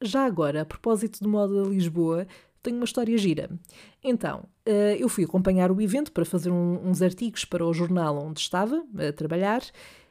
Já 0.00 0.24
agora, 0.24 0.62
a 0.62 0.64
propósito 0.64 1.20
de 1.20 1.28
moda 1.28 1.62
Lisboa, 1.68 2.26
tenho 2.62 2.76
uma 2.76 2.84
história 2.84 3.16
gira. 3.18 3.50
Então, 4.02 4.44
eh, 4.66 4.96
eu 4.98 5.08
fui 5.08 5.24
acompanhar 5.24 5.70
o 5.70 5.80
evento 5.80 6.12
para 6.12 6.24
fazer 6.24 6.50
uns 6.50 7.02
artigos 7.02 7.44
para 7.44 7.64
o 7.64 7.72
jornal 7.72 8.18
onde 8.18 8.40
estava 8.40 8.84
a 9.08 9.12
trabalhar 9.12 9.62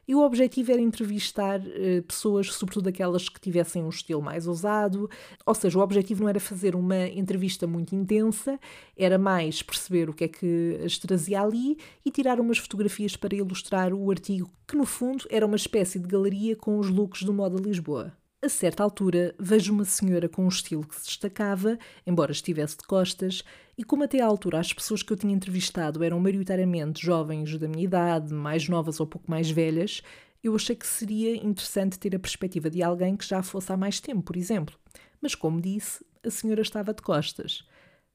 e 0.08 0.16
o 0.16 0.22
objetivo 0.22 0.72
era 0.72 0.82
entrevistar 0.82 1.60
uh, 1.60 2.02
pessoas, 2.04 2.54
sobretudo 2.54 2.88
aquelas 2.88 3.28
que 3.28 3.40
tivessem 3.40 3.84
um 3.84 3.90
estilo 3.90 4.22
mais 4.22 4.48
ousado, 4.48 5.10
ou 5.46 5.54
seja, 5.54 5.78
o 5.78 5.82
objetivo 5.82 6.22
não 6.22 6.30
era 6.30 6.40
fazer 6.40 6.76
uma 6.76 7.08
entrevista 7.08 7.68
muito 7.68 7.94
intensa, 7.94 8.60
era 8.96 9.18
mais 9.18 9.62
perceber 9.62 10.10
o 10.10 10.14
que 10.14 10.24
é 10.24 10.28
que 10.28 10.80
as 10.86 10.98
trazia 10.98 11.42
ali 11.42 11.78
e 12.06 12.12
tirar 12.12 12.40
umas 12.40 12.58
fotografias 12.58 13.16
para 13.16 13.36
ilustrar 13.36 13.94
o 13.94 14.10
artigo, 14.10 14.50
que 14.68 14.78
no 14.78 14.86
fundo 14.86 15.26
era 15.30 15.46
uma 15.46 15.56
espécie 15.56 16.00
de 16.00 16.08
galeria 16.08 16.56
com 16.56 16.80
os 16.80 16.90
looks 16.90 17.24
do 17.24 17.34
Moda 17.34 17.60
Lisboa. 17.60 18.14
A 18.48 18.50
certa 18.50 18.82
altura, 18.82 19.36
vejo 19.38 19.74
uma 19.74 19.84
senhora 19.84 20.30
com 20.30 20.46
um 20.46 20.48
estilo 20.48 20.88
que 20.88 20.96
se 20.96 21.06
destacava, 21.06 21.78
embora 22.06 22.32
estivesse 22.32 22.78
de 22.78 22.84
costas, 22.84 23.44
e 23.78 23.84
como 23.84 24.06
até 24.06 24.22
à 24.22 24.26
altura 24.26 24.58
as 24.58 24.72
pessoas 24.72 25.04
que 25.04 25.12
eu 25.12 25.18
tinha 25.18 25.36
entrevistado 25.36 26.02
eram 26.02 26.18
maioritariamente 26.18 27.06
jovens 27.06 27.58
da 27.58 27.68
minha 27.68 27.84
idade, 27.84 28.34
mais 28.34 28.70
novas 28.70 29.02
ou 29.02 29.06
pouco 29.06 29.30
mais 29.30 29.52
velhas, 29.52 30.02
eu 30.42 30.56
achei 30.56 30.78
que 30.78 30.88
seria 30.88 31.36
interessante 31.36 32.00
ter 32.00 32.16
a 32.16 32.20
perspectiva 32.20 32.70
de 32.70 32.82
alguém 32.82 33.18
que 33.18 33.28
já 33.28 33.44
fosse 33.44 33.70
há 33.70 33.76
mais 33.76 34.00
tempo, 34.00 34.22
por 34.22 34.38
exemplo. 34.38 34.80
Mas, 35.22 35.36
como 35.36 35.60
disse, 35.60 36.06
a 36.26 36.32
senhora 36.32 36.62
estava 36.62 36.94
de 36.94 37.02
costas. 37.02 37.68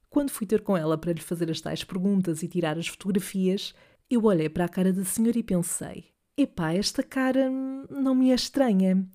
Quando 0.08 0.30
fui 0.30 0.46
ter 0.46 0.62
com 0.62 0.74
ela 0.74 0.96
para 0.96 1.12
lhe 1.12 1.20
fazer 1.20 1.50
as 1.50 1.60
tais 1.60 1.84
perguntas 1.84 2.42
e 2.42 2.48
tirar 2.48 2.78
as 2.78 2.88
fotografias, 2.88 3.74
eu 4.08 4.24
olhei 4.24 4.48
para 4.48 4.64
a 4.64 4.68
cara 4.70 4.94
da 4.94 5.04
senhora 5.04 5.38
e 5.38 5.42
pensei: 5.42 6.06
epá, 6.38 6.72
esta 6.72 7.02
cara 7.02 7.50
não 7.90 8.14
me 8.14 8.30
é 8.30 8.34
estranha. 8.34 9.06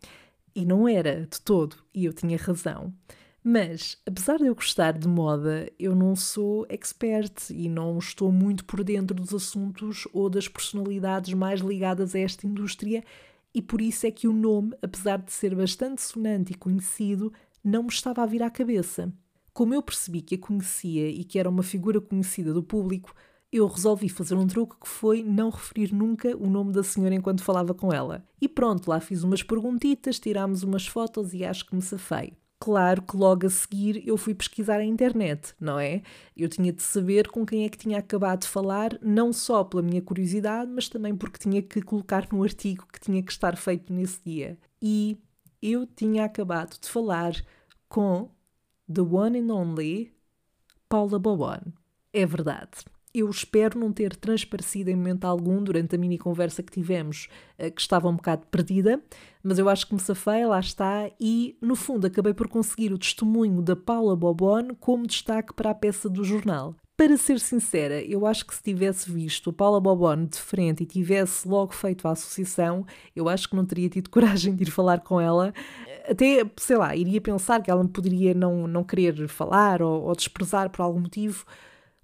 E 0.58 0.66
não 0.66 0.90
era 0.90 1.28
de 1.30 1.40
todo, 1.40 1.76
e 1.94 2.06
eu 2.06 2.12
tinha 2.12 2.36
razão. 2.36 2.92
Mas, 3.44 3.96
apesar 4.08 4.38
de 4.38 4.48
eu 4.48 4.56
gostar 4.56 4.98
de 4.98 5.08
moda, 5.08 5.72
eu 5.78 5.96
não 5.96 6.16
sou 6.16 6.66
expert 6.68 7.52
e 7.52 7.70
não 7.70 8.00
estou 8.00 8.32
muito 8.32 8.66
por 8.66 8.84
dentro 8.84 9.14
dos 9.16 9.36
assuntos 9.36 10.08
ou 10.12 10.28
das 10.32 10.48
personalidades 10.48 11.32
mais 11.36 11.62
ligadas 11.62 12.16
a 12.16 12.20
esta 12.20 12.48
indústria 12.48 13.04
e 13.54 13.62
por 13.62 13.82
isso 13.82 14.08
é 14.08 14.12
que 14.12 14.28
o 14.28 14.34
nome, 14.34 14.74
apesar 14.82 15.18
de 15.18 15.32
ser 15.32 15.54
bastante 15.54 16.02
sonante 16.02 16.54
e 16.54 16.58
conhecido, 16.58 17.32
não 17.64 17.84
me 17.84 17.90
estava 17.90 18.24
a 18.24 18.26
vir 18.26 18.42
à 18.42 18.50
cabeça. 18.50 19.14
Como 19.54 19.76
eu 19.76 19.84
percebi 19.84 20.22
que 20.22 20.34
a 20.34 20.40
conhecia 20.40 21.08
e 21.08 21.24
que 21.24 21.38
era 21.38 21.48
uma 21.48 21.62
figura 21.62 22.02
conhecida 22.02 22.52
do 22.52 22.64
público, 22.64 23.14
eu 23.52 23.66
resolvi 23.68 24.10
fazer 24.10 24.36
um 24.36 24.46
truque 24.46 24.76
que 24.82 24.88
foi 24.88 25.24
não 25.24 25.50
referir 25.50 25.94
nunca 25.94 26.36
o 26.36 26.50
nome 26.50 26.74
da 26.74 26.84
senhora 26.84 27.16
enquanto 27.16 27.44
falava 27.44 27.74
com 27.74 27.94
ela. 27.94 28.24
E 28.42 28.48
pronto, 28.48 28.90
lá 28.90 29.00
fiz 29.00 29.24
umas 29.24 29.42
perguntitas, 29.42 30.20
tirámos 30.20 30.64
umas 30.64 30.86
fotos 30.86 31.34
e 31.34 31.46
acho 31.46 31.66
que 31.66 31.76
me 31.76 31.82
safei. 31.82 32.34
Claro 32.60 33.04
que 33.04 33.16
logo 33.16 33.46
a 33.46 33.50
seguir 33.50 34.06
eu 34.08 34.18
fui 34.18 34.34
pesquisar 34.34 34.78
a 34.78 34.84
internet, 34.84 35.54
não 35.60 35.80
é? 35.80 36.02
Eu 36.36 36.50
tinha 36.50 36.74
de 36.74 36.82
saber 36.82 37.28
com 37.30 37.46
quem 37.46 37.66
é 37.66 37.70
que 37.70 37.78
tinha 37.78 38.00
acabado 38.00 38.42
de 38.42 38.48
falar, 38.48 38.98
não 39.02 39.32
só 39.32 39.64
pela 39.64 39.84
minha 39.84 40.02
curiosidade, 40.02 40.70
mas 40.72 40.90
também 40.90 41.16
porque 41.16 41.38
tinha 41.38 41.62
que 41.62 41.82
colocar 41.82 42.28
no 42.32 42.44
artigo 42.44 42.88
que 42.92 43.00
tinha 43.00 43.22
que 43.22 43.32
estar 43.32 43.56
feito 43.56 43.94
nesse 43.94 44.20
dia. 44.26 44.58
E 44.82 45.18
eu 45.62 45.86
tinha 45.86 46.26
acabado 46.26 46.80
de 46.82 46.90
falar 46.90 47.34
com 47.88 48.30
the 48.92 49.02
one 49.02 49.40
and 49.40 49.54
only 49.54 50.12
Paula 50.90 51.20
Bobon. 51.20 51.72
É 52.12 52.26
verdade. 52.26 52.97
Eu 53.18 53.28
espero 53.32 53.80
não 53.80 53.92
ter 53.92 54.16
transparecido 54.16 54.92
em 54.92 54.96
momento 54.96 55.26
algum 55.26 55.64
durante 55.64 55.96
a 55.96 55.98
mini 55.98 56.20
conversa 56.20 56.62
que 56.62 56.72
tivemos, 56.72 57.28
eh, 57.58 57.72
que 57.72 57.82
estava 57.82 58.08
um 58.08 58.16
bocado 58.16 58.46
perdida, 58.52 59.02
mas 59.42 59.58
eu 59.58 59.68
acho 59.68 59.88
que 59.88 59.96
me 59.96 60.00
safei, 60.00 60.46
lá 60.46 60.60
está, 60.60 61.10
e 61.20 61.58
no 61.60 61.76
fundo 61.76 62.06
acabei 62.06 62.32
por 62.32 62.48
conseguir 62.48 62.94
o 62.94 62.98
testemunho 63.00 63.60
da 63.64 63.76
Paula 63.76 64.16
Bobon 64.16 64.76
como 64.80 65.08
destaque 65.08 65.52
para 65.52 65.72
a 65.72 65.74
peça 65.74 66.08
do 66.08 66.24
jornal. 66.24 66.76
Para 66.96 67.18
ser 67.18 67.40
sincera, 67.40 68.04
eu 68.04 68.24
acho 68.28 68.46
que 68.46 68.54
se 68.54 68.62
tivesse 68.62 69.12
visto 69.12 69.50
a 69.50 69.54
Paula 69.54 69.82
Bobon 69.82 70.26
de 70.26 70.38
frente 70.38 70.84
e 70.84 70.86
tivesse 70.86 71.48
logo 71.48 71.74
feito 71.74 72.08
a 72.08 72.12
associação, 72.12 72.86
eu 73.16 73.28
acho 73.28 73.50
que 73.50 73.56
não 73.56 73.66
teria 73.66 73.90
tido 73.90 74.10
coragem 74.12 74.56
de 74.56 74.62
ir 74.62 74.70
falar 74.70 75.00
com 75.00 75.20
ela. 75.20 75.52
Até, 76.08 76.48
sei 76.56 76.78
lá, 76.78 76.96
iria 76.96 77.20
pensar 77.20 77.64
que 77.64 77.72
ela 77.72 77.84
poderia 77.88 78.36
não, 78.36 78.68
não 78.68 78.84
querer 78.84 79.28
falar 79.28 79.82
ou, 79.82 80.04
ou 80.04 80.16
desprezar 80.16 80.70
por 80.70 80.84
algum 80.84 81.00
motivo. 81.00 81.44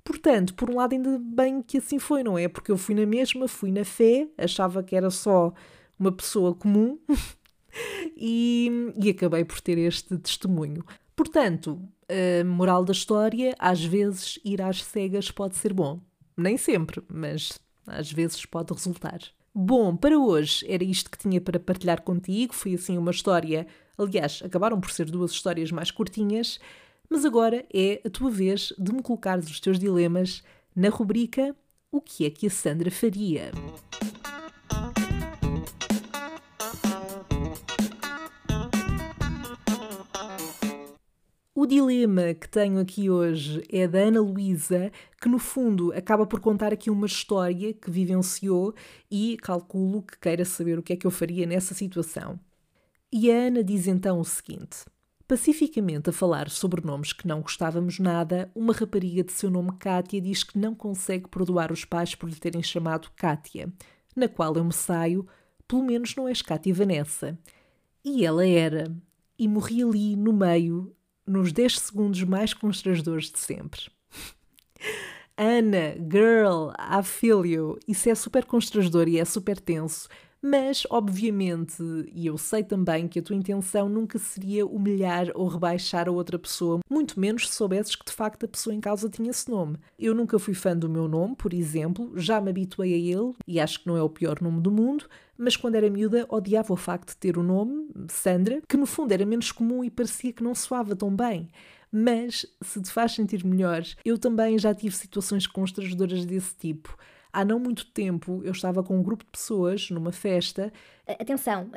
Portanto, 0.03 0.53
por 0.53 0.69
um 0.69 0.75
lado, 0.75 0.93
ainda 0.93 1.17
bem 1.17 1.61
que 1.61 1.77
assim 1.77 1.97
foi, 1.97 2.23
não 2.23 2.37
é? 2.37 2.47
Porque 2.47 2.71
eu 2.71 2.77
fui 2.77 2.93
na 2.93 3.05
mesma, 3.05 3.47
fui 3.47 3.71
na 3.71 3.85
fé, 3.85 4.27
achava 4.37 4.83
que 4.83 4.95
era 4.95 5.09
só 5.09 5.53
uma 5.97 6.11
pessoa 6.11 6.53
comum 6.53 6.99
e, 8.17 8.91
e 9.01 9.09
acabei 9.09 9.45
por 9.45 9.61
ter 9.61 9.77
este 9.77 10.17
testemunho. 10.17 10.83
Portanto, 11.15 11.81
a 12.09 12.43
moral 12.43 12.83
da 12.83 12.91
história, 12.91 13.55
às 13.57 13.83
vezes 13.83 14.39
ir 14.43 14.61
às 14.61 14.83
cegas 14.83 15.31
pode 15.31 15.55
ser 15.55 15.73
bom. 15.73 16.01
Nem 16.35 16.57
sempre, 16.57 17.01
mas 17.07 17.59
às 17.87 18.11
vezes 18.11 18.45
pode 18.45 18.73
resultar. 18.73 19.19
Bom, 19.55 19.95
para 19.95 20.17
hoje 20.17 20.65
era 20.67 20.83
isto 20.83 21.11
que 21.11 21.17
tinha 21.17 21.39
para 21.39 21.59
partilhar 21.59 22.01
contigo. 22.01 22.53
Foi 22.53 22.73
assim 22.73 22.97
uma 22.97 23.11
história. 23.11 23.67
Aliás, 23.97 24.41
acabaram 24.43 24.81
por 24.81 24.89
ser 24.89 25.05
duas 25.05 25.31
histórias 25.31 25.71
mais 25.71 25.91
curtinhas. 25.91 26.59
Mas 27.13 27.25
agora 27.25 27.63
é 27.71 28.01
a 28.03 28.09
tua 28.09 28.31
vez 28.31 28.73
de 28.75 28.91
me 28.91 28.99
colocares 29.03 29.47
os 29.47 29.59
teus 29.59 29.77
dilemas 29.77 30.41
na 30.75 30.89
rubrica 30.89 31.55
O 31.91 32.01
que 32.01 32.25
é 32.25 32.29
que 32.31 32.47
a 32.47 32.49
Sandra 32.49 32.89
faria? 32.89 33.51
O 41.53 41.67
dilema 41.67 42.33
que 42.33 42.49
tenho 42.49 42.79
aqui 42.79 43.11
hoje 43.11 43.63
é 43.71 43.87
da 43.87 43.99
Ana 43.99 44.19
Luísa, 44.19 44.91
que 45.21 45.29
no 45.29 45.37
fundo 45.37 45.93
acaba 45.93 46.25
por 46.25 46.39
contar 46.39 46.73
aqui 46.73 46.89
uma 46.89 47.05
história 47.05 47.75
que 47.75 47.91
vivenciou 47.91 48.73
e 49.11 49.37
calculo 49.37 50.01
que 50.01 50.17
queira 50.17 50.43
saber 50.43 50.79
o 50.79 50.81
que 50.81 50.93
é 50.93 50.95
que 50.95 51.05
eu 51.05 51.11
faria 51.11 51.45
nessa 51.45 51.75
situação. 51.75 52.39
E 53.11 53.31
a 53.31 53.35
Ana 53.35 53.63
diz 53.63 53.85
então 53.85 54.19
o 54.19 54.25
seguinte: 54.25 54.77
Pacificamente 55.33 56.11
a 56.11 56.13
falar 56.13 56.47
sobre 56.47 56.85
nomes 56.85 57.11
que 57.11 57.27
não 57.27 57.41
gostávamos 57.41 57.97
nada, 57.97 58.51
uma 58.53 58.71
rapariga 58.71 59.23
de 59.23 59.31
seu 59.31 59.49
nome 59.49 59.71
Kátia 59.79 60.21
diz 60.21 60.43
que 60.43 60.59
não 60.59 60.75
consegue 60.75 61.27
perdoar 61.27 61.71
os 61.71 61.83
pais 61.83 62.13
por 62.13 62.29
lhe 62.29 62.35
terem 62.35 62.61
chamado 62.61 63.09
Kátia, 63.15 63.73
na 64.15 64.27
qual 64.27 64.55
eu 64.55 64.63
me 64.63 64.71
saio, 64.71 65.27
pelo 65.67 65.83
menos 65.83 66.15
não 66.15 66.27
és 66.27 66.43
Kátia 66.43 66.71
Vanessa. 66.71 67.35
E 68.05 68.23
ela 68.23 68.45
era, 68.45 68.95
e 69.35 69.47
morri 69.47 69.81
ali, 69.81 70.15
no 70.15 70.31
meio, 70.31 70.95
nos 71.25 71.51
10 71.51 71.79
segundos 71.79 72.21
mais 72.21 72.53
constrangedores 72.53 73.31
de 73.31 73.39
sempre. 73.39 73.89
Ana, 75.35 75.95
girl, 75.97 76.69
I 76.77 77.01
feel 77.01 77.43
you. 77.43 77.79
Isso 77.87 78.07
é 78.07 78.13
super 78.13 78.45
constrangedor 78.45 79.07
e 79.07 79.17
é 79.17 79.25
super 79.25 79.59
tenso. 79.59 80.07
Mas, 80.45 80.85
obviamente, 80.89 81.81
e 82.13 82.27
eu 82.27 82.37
sei 82.37 82.65
também 82.65 83.07
que 83.07 83.17
a 83.17 83.21
tua 83.21 83.33
intenção 83.33 83.87
nunca 83.87 84.19
seria 84.19 84.65
humilhar 84.65 85.27
ou 85.35 85.47
rebaixar 85.47 86.09
a 86.09 86.11
outra 86.11 86.37
pessoa, 86.37 86.81
muito 86.89 87.17
menos 87.17 87.47
se 87.47 87.55
soubesses 87.55 87.95
que 87.95 88.03
de 88.03 88.11
facto 88.11 88.43
a 88.43 88.49
pessoa 88.49 88.75
em 88.75 88.81
causa 88.81 89.07
tinha 89.07 89.29
esse 89.29 89.49
nome. 89.49 89.77
Eu 89.97 90.13
nunca 90.13 90.37
fui 90.37 90.53
fã 90.53 90.75
do 90.75 90.89
meu 90.89 91.07
nome, 91.07 91.33
por 91.37 91.53
exemplo, 91.53 92.11
já 92.19 92.41
me 92.41 92.49
habituei 92.49 92.93
a 92.93 92.97
ele 92.97 93.33
e 93.47 93.57
acho 93.57 93.79
que 93.79 93.87
não 93.87 93.95
é 93.95 94.03
o 94.03 94.09
pior 94.09 94.41
nome 94.41 94.59
do 94.59 94.69
mundo, 94.69 95.05
mas 95.37 95.55
quando 95.55 95.75
era 95.75 95.89
miúda 95.89 96.25
odiava 96.27 96.73
o 96.73 96.77
facto 96.77 97.11
de 97.11 97.17
ter 97.17 97.37
o 97.37 97.43
nome, 97.43 97.87
Sandra, 98.09 98.61
que 98.67 98.75
no 98.75 98.85
fundo 98.85 99.13
era 99.13 99.25
menos 99.25 99.49
comum 99.49 99.81
e 99.81 99.89
parecia 99.89 100.33
que 100.33 100.43
não 100.43 100.53
soava 100.53 100.93
tão 100.93 101.15
bem. 101.15 101.47
Mas, 101.89 102.45
se 102.61 102.81
te 102.81 102.91
faz 102.91 103.13
sentir 103.13 103.45
melhor, 103.45 103.83
eu 104.03 104.17
também 104.17 104.59
já 104.59 104.73
tive 104.73 104.93
situações 104.93 105.47
constrangedoras 105.47 106.25
desse 106.25 106.53
tipo 106.55 106.97
há 107.33 107.43
não 107.43 107.59
muito 107.59 107.85
tempo 107.87 108.41
eu 108.45 108.51
estava 108.51 108.83
com 108.83 108.97
um 108.97 109.03
grupo 109.03 109.25
de 109.25 109.31
pessoas 109.31 109.89
numa 109.89 110.11
festa. 110.11 110.71
Atenção, 111.19 111.69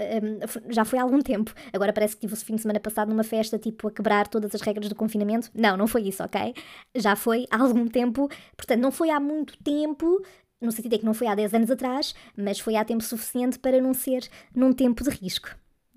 já 0.69 0.85
foi 0.85 0.99
há 0.99 1.03
algum 1.03 1.21
tempo. 1.21 1.53
Agora 1.73 1.93
parece 1.93 2.15
que 2.15 2.21
tive 2.21 2.35
o 2.35 2.37
fim 2.37 2.55
de 2.55 2.63
semana 2.63 2.79
passado 2.79 3.09
numa 3.09 3.25
festa, 3.25 3.59
tipo, 3.59 3.89
a 3.89 3.91
quebrar 3.91 4.29
todas 4.29 4.55
as 4.55 4.61
regras 4.61 4.89
do 4.89 4.95
confinamento. 4.95 5.51
Não, 5.55 5.77
não 5.77 5.87
foi 5.87 6.03
isso, 6.03 6.23
ok? 6.23 6.55
Já 6.95 7.17
foi 7.17 7.47
há 7.51 7.61
algum 7.61 7.89
tempo. 7.89 8.29
Portanto, 8.57 8.81
não 8.81 8.93
foi 8.93 9.11
há 9.11 9.19
muito 9.19 9.57
tempo, 9.59 10.23
no 10.61 10.71
sentido 10.71 10.95
é 10.95 10.99
que 10.99 11.05
não 11.07 11.15
foi 11.15 11.27
há 11.27 11.35
10 11.35 11.55
anos 11.55 11.71
atrás, 11.71 12.15
mas 12.37 12.61
foi 12.61 12.77
há 12.77 12.85
tempo 12.85 13.03
suficiente 13.03 13.59
para 13.59 13.81
não 13.81 13.95
ser 13.95 14.29
num 14.55 14.73
tempo 14.73 15.03
de 15.03 15.11
risco. 15.11 15.49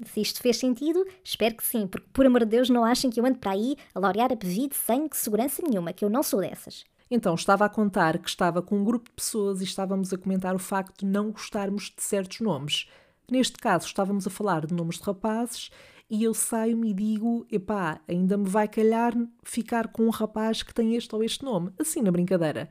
Se 0.05 0.21
isto 0.21 0.41
fez 0.41 0.57
sentido, 0.57 1.05
espero 1.23 1.55
que 1.55 1.65
sim, 1.65 1.85
porque 1.85 2.07
por 2.13 2.25
amor 2.25 2.41
de 2.41 2.51
Deus 2.51 2.69
não 2.69 2.85
achem 2.85 3.09
que 3.09 3.19
eu 3.19 3.25
ando 3.25 3.37
para 3.37 3.51
aí 3.51 3.75
a 3.93 3.99
laurear 3.99 4.31
a 4.31 4.35
pedido 4.35 4.73
sem 4.73 5.09
segurança 5.11 5.61
nenhuma, 5.61 5.91
que 5.91 6.05
eu 6.05 6.09
não 6.09 6.23
sou 6.23 6.39
dessas. 6.39 6.85
Então 7.11 7.33
estava 7.33 7.65
a 7.65 7.69
contar 7.69 8.19
que 8.19 8.29
estava 8.29 8.61
com 8.61 8.77
um 8.77 8.83
grupo 8.83 9.09
de 9.09 9.15
pessoas 9.15 9.61
e 9.61 9.63
estávamos 9.63 10.13
a 10.13 10.17
comentar 10.17 10.53
o 10.53 10.59
facto 10.59 10.99
de 10.99 11.05
não 11.05 11.31
gostarmos 11.31 11.91
de 11.95 12.03
certos 12.03 12.39
nomes. 12.39 12.87
Neste 13.29 13.57
caso, 13.57 13.87
estávamos 13.87 14.27
a 14.27 14.29
falar 14.29 14.65
de 14.65 14.73
nomes 14.73 14.97
de 14.97 15.03
rapazes 15.03 15.71
e 16.09 16.23
eu 16.23 16.33
saio-me 16.33 16.91
e 16.91 16.93
digo: 16.93 17.45
epá, 17.51 17.99
ainda 18.07 18.37
me 18.37 18.47
vai 18.47 18.67
calhar 18.67 19.13
ficar 19.43 19.87
com 19.87 20.03
um 20.03 20.09
rapaz 20.09 20.61
que 20.61 20.73
tem 20.73 20.95
este 20.95 21.13
ou 21.15 21.23
este 21.23 21.43
nome, 21.43 21.71
assim 21.79 22.01
na 22.01 22.11
brincadeira. 22.11 22.69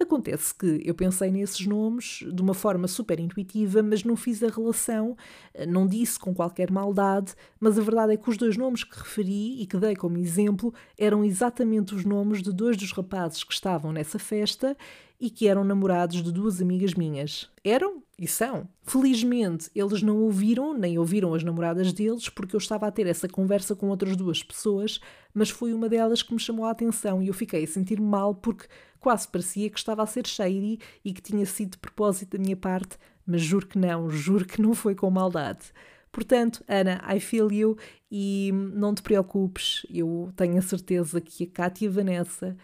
Acontece 0.00 0.54
que 0.54 0.80
eu 0.84 0.94
pensei 0.94 1.28
nesses 1.28 1.66
nomes 1.66 2.24
de 2.32 2.40
uma 2.40 2.54
forma 2.54 2.86
super 2.86 3.18
intuitiva, 3.18 3.82
mas 3.82 4.04
não 4.04 4.14
fiz 4.14 4.44
a 4.44 4.48
relação, 4.48 5.16
eh, 5.52 5.66
não 5.66 5.88
disse 5.88 6.16
com 6.20 6.32
qualquer 6.32 6.70
maldade, 6.70 7.34
mas 7.58 7.76
a 7.76 7.82
verdade 7.82 8.12
é 8.12 8.16
que 8.16 8.30
os 8.30 8.36
dois 8.36 8.56
nomes 8.56 8.84
que 8.84 8.96
referi 8.96 9.60
e 9.60 9.66
que 9.66 9.76
dei 9.76 9.96
como 9.96 10.16
exemplo 10.16 10.72
eram 10.96 11.24
exatamente 11.24 11.96
os 11.96 12.04
nomes 12.04 12.42
de 12.42 12.52
dois 12.52 12.76
dos 12.76 12.92
rapazes 12.92 13.42
que 13.42 13.52
estavam 13.52 13.92
nessa 13.92 14.20
festa 14.20 14.76
e 15.20 15.30
que 15.30 15.48
eram 15.48 15.64
namorados 15.64 16.22
de 16.22 16.32
duas 16.32 16.60
amigas 16.60 16.94
minhas. 16.94 17.50
Eram 17.64 18.02
e 18.18 18.26
são. 18.26 18.68
Felizmente, 18.82 19.70
eles 19.74 20.02
não 20.02 20.18
ouviram, 20.18 20.72
nem 20.72 20.98
ouviram 20.98 21.34
as 21.34 21.42
namoradas 21.42 21.92
deles, 21.92 22.28
porque 22.28 22.54
eu 22.54 22.58
estava 22.58 22.86
a 22.86 22.90
ter 22.90 23.06
essa 23.06 23.28
conversa 23.28 23.74
com 23.74 23.88
outras 23.88 24.16
duas 24.16 24.42
pessoas, 24.42 25.00
mas 25.32 25.50
foi 25.50 25.72
uma 25.72 25.88
delas 25.88 26.22
que 26.22 26.32
me 26.32 26.40
chamou 26.40 26.66
a 26.66 26.70
atenção 26.70 27.22
e 27.22 27.28
eu 27.28 27.34
fiquei 27.34 27.64
a 27.64 27.66
sentir 27.66 28.00
mal 28.00 28.34
porque 28.34 28.66
Quase 29.00 29.28
parecia 29.28 29.70
que 29.70 29.78
estava 29.78 30.02
a 30.02 30.06
ser 30.06 30.26
shady 30.26 30.78
e 31.04 31.12
que 31.12 31.22
tinha 31.22 31.46
sido 31.46 31.72
de 31.72 31.78
propósito 31.78 32.36
da 32.36 32.42
minha 32.42 32.56
parte, 32.56 32.98
mas 33.24 33.40
juro 33.42 33.66
que 33.66 33.78
não, 33.78 34.10
juro 34.10 34.44
que 34.44 34.60
não 34.60 34.74
foi 34.74 34.94
com 34.94 35.10
maldade. 35.10 35.72
Portanto, 36.10 36.64
Ana, 36.66 37.00
I 37.08 37.20
feel 37.20 37.52
you 37.52 37.76
e 38.10 38.50
não 38.52 38.94
te 38.94 39.02
preocupes, 39.02 39.86
eu 39.90 40.32
tenho 40.34 40.58
a 40.58 40.62
certeza 40.62 41.20
que 41.20 41.44
a 41.44 41.46
Cátia 41.46 41.90
Vanessa 41.90 42.56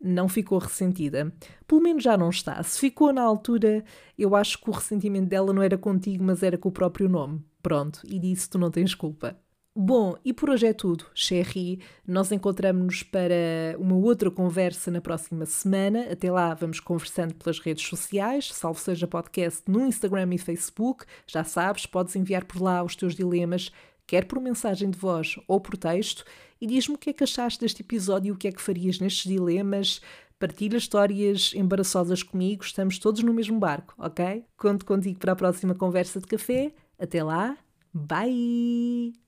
não 0.00 0.28
ficou 0.28 0.58
ressentida. 0.58 1.32
Pelo 1.66 1.80
menos 1.80 2.02
já 2.02 2.16
não 2.16 2.30
está. 2.30 2.62
Se 2.62 2.78
ficou 2.78 3.12
na 3.12 3.22
altura, 3.22 3.84
eu 4.16 4.34
acho 4.36 4.60
que 4.60 4.70
o 4.70 4.72
ressentimento 4.72 5.28
dela 5.28 5.52
não 5.52 5.62
era 5.62 5.76
contigo, 5.76 6.24
mas 6.24 6.42
era 6.42 6.56
com 6.58 6.68
o 6.68 6.72
próprio 6.72 7.08
nome. 7.08 7.44
Pronto, 7.62 8.00
e 8.04 8.18
disso 8.18 8.50
tu 8.50 8.58
não 8.58 8.70
tens 8.70 8.94
culpa. 8.94 9.36
Bom, 9.80 10.16
e 10.24 10.32
por 10.32 10.50
hoje 10.50 10.66
é 10.66 10.72
tudo, 10.72 11.06
Sherry. 11.14 11.80
Nós 12.04 12.32
encontramos-nos 12.32 13.04
para 13.04 13.76
uma 13.78 13.94
outra 13.94 14.28
conversa 14.28 14.90
na 14.90 15.00
próxima 15.00 15.46
semana. 15.46 16.08
Até 16.10 16.32
lá, 16.32 16.52
vamos 16.52 16.80
conversando 16.80 17.32
pelas 17.34 17.60
redes 17.60 17.86
sociais, 17.86 18.52
salvo 18.52 18.80
seja 18.80 19.06
podcast 19.06 19.62
no 19.68 19.86
Instagram 19.86 20.34
e 20.34 20.38
Facebook. 20.38 21.04
Já 21.28 21.44
sabes, 21.44 21.86
podes 21.86 22.16
enviar 22.16 22.44
por 22.44 22.60
lá 22.60 22.82
os 22.82 22.96
teus 22.96 23.14
dilemas, 23.14 23.70
quer 24.04 24.24
por 24.24 24.40
mensagem 24.40 24.90
de 24.90 24.98
voz 24.98 25.38
ou 25.46 25.60
por 25.60 25.76
texto, 25.76 26.24
e 26.60 26.66
diz-me 26.66 26.94
o 26.94 26.98
que 26.98 27.10
é 27.10 27.12
que 27.12 27.24
achaste 27.24 27.60
deste 27.60 27.82
episódio 27.82 28.28
e 28.28 28.32
o 28.32 28.36
que 28.36 28.48
é 28.48 28.52
que 28.52 28.60
farias 28.60 28.98
nestes 28.98 29.30
dilemas. 29.30 30.00
Partilha 30.38 30.76
histórias 30.76 31.52
embaraçosas 31.54 32.22
comigo, 32.22 32.62
estamos 32.62 32.98
todos 32.98 33.22
no 33.22 33.34
mesmo 33.34 33.58
barco, 33.58 33.94
ok? 33.98 34.44
Conto 34.56 34.86
contigo 34.86 35.18
para 35.18 35.32
a 35.32 35.36
próxima 35.36 35.74
conversa 35.74 36.20
de 36.20 36.26
café. 36.26 36.72
Até 36.98 37.22
lá, 37.24 37.56
bye! 37.92 39.18